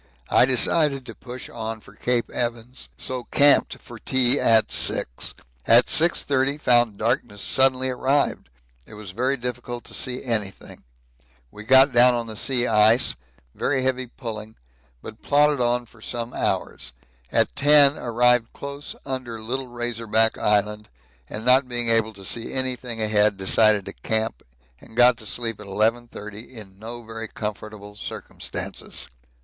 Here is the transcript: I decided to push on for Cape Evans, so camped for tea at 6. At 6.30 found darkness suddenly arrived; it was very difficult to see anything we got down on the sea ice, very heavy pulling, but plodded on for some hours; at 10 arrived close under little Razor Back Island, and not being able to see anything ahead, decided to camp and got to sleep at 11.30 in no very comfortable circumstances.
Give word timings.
I 0.31 0.45
decided 0.45 1.05
to 1.05 1.13
push 1.13 1.47
on 1.47 1.79
for 1.79 1.93
Cape 1.93 2.31
Evans, 2.31 2.89
so 2.97 3.25
camped 3.25 3.77
for 3.77 3.99
tea 3.99 4.39
at 4.39 4.71
6. 4.71 5.35
At 5.67 5.85
6.30 5.85 6.59
found 6.59 6.97
darkness 6.97 7.43
suddenly 7.43 7.89
arrived; 7.89 8.49
it 8.87 8.95
was 8.95 9.11
very 9.11 9.37
difficult 9.37 9.83
to 9.83 9.93
see 9.93 10.23
anything 10.25 10.81
we 11.51 11.61
got 11.63 11.91
down 11.91 12.15
on 12.15 12.25
the 12.25 12.35
sea 12.35 12.65
ice, 12.65 13.13
very 13.53 13.83
heavy 13.83 14.07
pulling, 14.07 14.55
but 15.03 15.21
plodded 15.21 15.61
on 15.61 15.85
for 15.85 16.01
some 16.01 16.33
hours; 16.33 16.93
at 17.31 17.55
10 17.55 17.95
arrived 17.95 18.51
close 18.53 18.95
under 19.05 19.39
little 19.39 19.67
Razor 19.67 20.07
Back 20.07 20.35
Island, 20.35 20.89
and 21.29 21.45
not 21.45 21.67
being 21.69 21.89
able 21.89 22.13
to 22.13 22.25
see 22.25 22.51
anything 22.55 22.99
ahead, 22.99 23.37
decided 23.37 23.85
to 23.85 23.93
camp 23.93 24.41
and 24.79 24.97
got 24.97 25.15
to 25.17 25.27
sleep 25.27 25.59
at 25.61 25.67
11.30 25.67 26.49
in 26.53 26.79
no 26.79 27.03
very 27.03 27.27
comfortable 27.27 27.95
circumstances. 27.95 29.07